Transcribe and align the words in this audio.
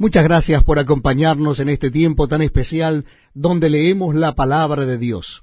Muchas 0.00 0.22
gracias 0.22 0.62
por 0.62 0.78
acompañarnos 0.78 1.58
en 1.58 1.68
este 1.68 1.90
tiempo 1.90 2.28
tan 2.28 2.40
especial 2.40 3.04
donde 3.34 3.68
leemos 3.68 4.14
la 4.14 4.36
palabra 4.36 4.86
de 4.86 4.96
Dios. 4.96 5.42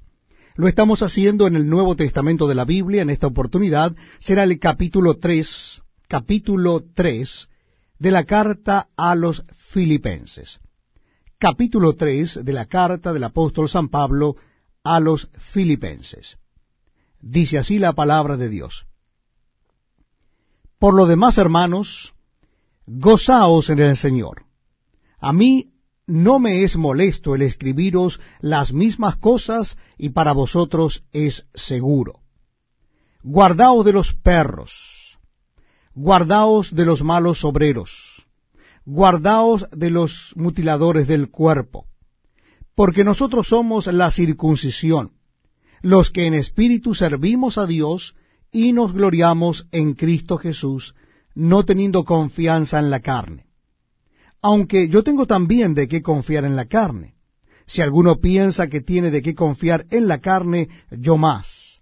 Lo 0.54 0.66
estamos 0.66 1.02
haciendo 1.02 1.46
en 1.46 1.56
el 1.56 1.68
Nuevo 1.68 1.94
Testamento 1.94 2.48
de 2.48 2.54
la 2.54 2.64
Biblia. 2.64 3.02
En 3.02 3.10
esta 3.10 3.26
oportunidad 3.26 3.94
será 4.18 4.44
el 4.44 4.58
capítulo 4.58 5.18
3, 5.18 5.82
capítulo 6.08 6.82
3 6.94 7.50
de 7.98 8.10
la 8.10 8.24
carta 8.24 8.88
a 8.96 9.14
los 9.14 9.44
filipenses. 9.52 10.58
Capítulo 11.36 11.94
3 11.94 12.42
de 12.42 12.52
la 12.54 12.64
carta 12.64 13.12
del 13.12 13.24
apóstol 13.24 13.68
San 13.68 13.90
Pablo 13.90 14.36
a 14.82 15.00
los 15.00 15.28
filipenses. 15.36 16.38
Dice 17.20 17.58
así 17.58 17.78
la 17.78 17.92
palabra 17.92 18.38
de 18.38 18.48
Dios. 18.48 18.86
Por 20.78 20.94
lo 20.94 21.04
demás, 21.04 21.36
hermanos, 21.36 22.14
gozaos 22.86 23.68
en 23.68 23.80
el 23.80 23.96
Señor. 23.96 24.45
A 25.28 25.32
mí 25.32 25.72
no 26.06 26.38
me 26.38 26.62
es 26.62 26.76
molesto 26.76 27.34
el 27.34 27.42
escribiros 27.42 28.20
las 28.40 28.72
mismas 28.72 29.16
cosas 29.16 29.76
y 29.98 30.10
para 30.10 30.32
vosotros 30.32 31.02
es 31.10 31.48
seguro. 31.52 32.20
Guardaos 33.24 33.84
de 33.84 33.92
los 33.92 34.14
perros, 34.14 35.18
guardaos 35.96 36.72
de 36.72 36.84
los 36.86 37.02
malos 37.02 37.44
obreros, 37.44 37.90
guardaos 38.84 39.68
de 39.72 39.90
los 39.90 40.32
mutiladores 40.36 41.08
del 41.08 41.28
cuerpo, 41.28 41.86
porque 42.76 43.02
nosotros 43.02 43.48
somos 43.48 43.88
la 43.88 44.12
circuncisión, 44.12 45.10
los 45.82 46.12
que 46.12 46.26
en 46.28 46.34
espíritu 46.34 46.94
servimos 46.94 47.58
a 47.58 47.66
Dios 47.66 48.14
y 48.52 48.72
nos 48.72 48.92
gloriamos 48.92 49.66
en 49.72 49.94
Cristo 49.94 50.38
Jesús, 50.38 50.94
no 51.34 51.64
teniendo 51.64 52.04
confianza 52.04 52.78
en 52.78 52.90
la 52.90 53.00
carne 53.00 53.45
aunque 54.42 54.88
yo 54.88 55.02
tengo 55.02 55.26
también 55.26 55.74
de 55.74 55.88
qué 55.88 56.02
confiar 56.02 56.44
en 56.44 56.56
la 56.56 56.66
carne. 56.66 57.14
Si 57.66 57.82
alguno 57.82 58.20
piensa 58.20 58.68
que 58.68 58.80
tiene 58.80 59.10
de 59.10 59.22
qué 59.22 59.34
confiar 59.34 59.86
en 59.90 60.06
la 60.06 60.20
carne, 60.20 60.68
yo 60.90 61.16
más. 61.16 61.80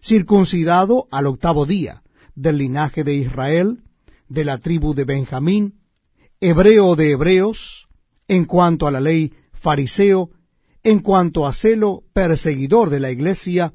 Circuncidado 0.00 1.08
al 1.10 1.26
octavo 1.26 1.66
día, 1.66 2.02
del 2.34 2.58
linaje 2.58 3.02
de 3.02 3.14
Israel, 3.14 3.80
de 4.28 4.44
la 4.44 4.58
tribu 4.58 4.94
de 4.94 5.04
Benjamín, 5.04 5.80
hebreo 6.40 6.94
de 6.94 7.12
hebreos, 7.12 7.88
en 8.28 8.44
cuanto 8.44 8.86
a 8.86 8.90
la 8.90 9.00
ley 9.00 9.32
fariseo, 9.52 10.30
en 10.82 11.00
cuanto 11.00 11.46
a 11.46 11.52
celo 11.52 12.02
perseguidor 12.12 12.90
de 12.90 13.00
la 13.00 13.10
iglesia, 13.10 13.72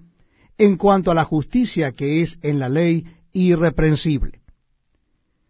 en 0.57 0.77
cuanto 0.77 1.11
a 1.11 1.15
la 1.15 1.25
justicia 1.25 1.91
que 1.91 2.21
es 2.21 2.39
en 2.41 2.59
la 2.59 2.69
ley 2.69 3.05
irreprensible. 3.33 4.41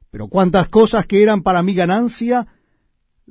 Pero 0.10 0.28
cuantas 0.28 0.70
cosas 0.70 1.06
que 1.06 1.22
eran 1.22 1.44
para 1.44 1.62
mi 1.62 1.74
ganancia, 1.74 2.48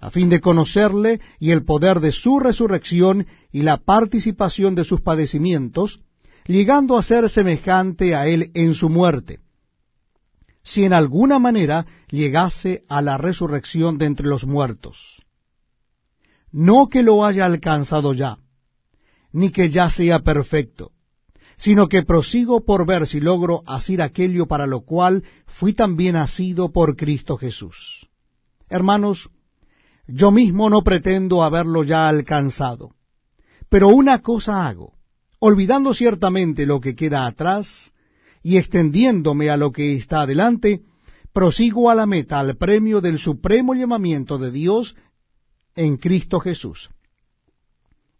a 0.00 0.10
fin 0.10 0.28
de 0.28 0.40
conocerle 0.40 1.20
y 1.38 1.50
el 1.50 1.64
poder 1.64 2.00
de 2.00 2.12
su 2.12 2.38
resurrección 2.38 3.26
y 3.52 3.62
la 3.62 3.78
participación 3.78 4.74
de 4.74 4.84
sus 4.84 5.00
padecimientos, 5.00 6.00
llegando 6.46 6.96
a 6.96 7.02
ser 7.02 7.28
semejante 7.28 8.14
a 8.14 8.26
él 8.26 8.50
en 8.54 8.74
su 8.74 8.88
muerte, 8.88 9.40
si 10.62 10.84
en 10.84 10.92
alguna 10.92 11.38
manera 11.38 11.86
llegase 12.10 12.84
a 12.88 13.02
la 13.02 13.18
resurrección 13.18 13.98
de 13.98 14.06
entre 14.06 14.26
los 14.26 14.44
muertos. 14.46 15.22
No 16.50 16.88
que 16.88 17.02
lo 17.02 17.24
haya 17.24 17.44
alcanzado 17.44 18.14
ya, 18.14 18.38
ni 19.32 19.50
que 19.50 19.70
ya 19.70 19.90
sea 19.90 20.20
perfecto, 20.20 20.92
sino 21.56 21.88
que 21.88 22.04
prosigo 22.04 22.64
por 22.64 22.86
ver 22.86 23.06
si 23.06 23.20
logro 23.20 23.62
asir 23.66 24.00
aquello 24.00 24.46
para 24.46 24.66
lo 24.66 24.82
cual 24.82 25.24
fui 25.46 25.72
también 25.72 26.16
asido 26.16 26.70
por 26.70 26.96
Cristo 26.96 27.36
Jesús. 27.36 28.08
Hermanos, 28.68 29.28
yo 30.08 30.30
mismo 30.30 30.70
no 30.70 30.82
pretendo 30.82 31.44
haberlo 31.44 31.84
ya 31.84 32.08
alcanzado. 32.08 32.94
Pero 33.68 33.88
una 33.88 34.22
cosa 34.22 34.66
hago, 34.66 34.94
olvidando 35.38 35.92
ciertamente 35.92 36.66
lo 36.66 36.80
que 36.80 36.96
queda 36.96 37.26
atrás 37.26 37.92
y 38.42 38.56
extendiéndome 38.56 39.50
a 39.50 39.58
lo 39.58 39.70
que 39.70 39.94
está 39.94 40.22
adelante, 40.22 40.82
prosigo 41.32 41.90
a 41.90 41.94
la 41.94 42.06
meta, 42.06 42.40
al 42.40 42.56
premio 42.56 43.02
del 43.02 43.18
supremo 43.18 43.74
llamamiento 43.74 44.38
de 44.38 44.50
Dios 44.50 44.96
en 45.74 45.98
Cristo 45.98 46.40
Jesús. 46.40 46.88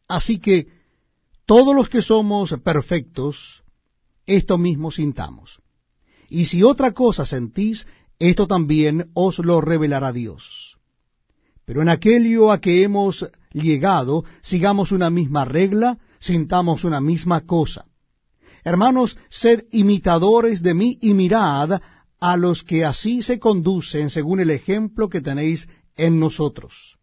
Así 0.07 0.39
que 0.39 0.69
todos 1.47 1.75
los 1.75 1.89
que 1.89 2.03
somos 2.03 2.55
perfectos, 2.63 3.63
esto 4.27 4.59
mismo 4.59 4.91
sintamos. 4.91 5.63
Y 6.29 6.45
si 6.45 6.63
otra 6.63 6.93
cosa 6.93 7.25
sentís, 7.25 7.87
esto 8.19 8.47
también 8.47 9.11
os 9.15 9.39
lo 9.39 9.63
revelará 9.63 10.13
Dios. 10.13 10.68
Pero 11.69 11.83
en 11.83 11.91
aquello 11.91 12.51
a 12.51 12.63
que 12.63 12.83
hemos 12.83 13.29
llegado, 13.53 14.25
sigamos 14.41 14.91
una 14.91 15.11
misma 15.11 15.45
regla, 15.45 15.99
sintamos 16.19 16.83
una 16.83 16.99
misma 16.99 17.43
cosa. 17.43 17.85
Hermanos, 18.65 19.19
sed 19.29 19.67
imitadores 19.71 20.63
de 20.63 20.73
mí 20.73 20.97
y 21.03 21.13
mirad 21.13 21.83
a 22.19 22.37
los 22.39 22.65
que 22.65 22.87
así 22.87 23.21
se 23.21 23.39
conducen 23.39 24.09
según 24.09 24.41
el 24.41 24.49
ejemplo 24.49 25.11
que 25.11 25.21
tenéis 25.21 25.69
en 25.95 26.19
nosotros. 26.19 26.97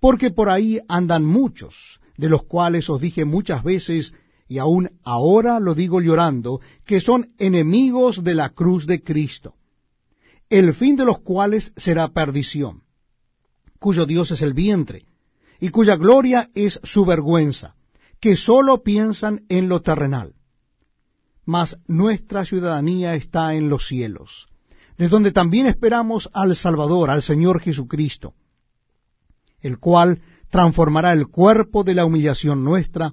Porque 0.00 0.30
por 0.30 0.48
ahí 0.48 0.80
andan 0.88 1.26
muchos, 1.26 2.00
de 2.16 2.30
los 2.30 2.44
cuales 2.44 2.88
os 2.88 3.02
dije 3.02 3.26
muchas 3.26 3.62
veces, 3.62 4.14
y 4.48 4.56
aún 4.56 4.92
ahora 5.02 5.60
lo 5.60 5.74
digo 5.74 6.00
llorando, 6.00 6.62
que 6.86 7.00
son 7.02 7.34
enemigos 7.36 8.24
de 8.24 8.32
la 8.32 8.48
cruz 8.48 8.86
de 8.86 9.02
Cristo, 9.02 9.56
el 10.48 10.72
fin 10.72 10.96
de 10.96 11.04
los 11.04 11.18
cuales 11.18 11.74
será 11.76 12.08
perdición 12.08 12.83
cuyo 13.84 14.06
Dios 14.06 14.30
es 14.30 14.40
el 14.40 14.54
vientre, 14.54 15.04
y 15.60 15.68
cuya 15.68 15.96
gloria 15.96 16.48
es 16.54 16.80
su 16.84 17.04
vergüenza, 17.04 17.74
que 18.18 18.34
sólo 18.34 18.82
piensan 18.82 19.42
en 19.50 19.68
lo 19.68 19.82
terrenal. 19.82 20.32
Mas 21.44 21.78
nuestra 21.86 22.46
ciudadanía 22.46 23.14
está 23.14 23.52
en 23.52 23.68
los 23.68 23.86
cielos, 23.86 24.48
de 24.96 25.08
donde 25.08 25.32
también 25.32 25.66
esperamos 25.66 26.30
al 26.32 26.56
Salvador, 26.56 27.10
al 27.10 27.20
Señor 27.20 27.60
Jesucristo, 27.60 28.32
el 29.60 29.78
cual 29.78 30.22
transformará 30.48 31.12
el 31.12 31.26
cuerpo 31.26 31.84
de 31.84 31.92
la 31.92 32.06
humillación 32.06 32.64
nuestra, 32.64 33.12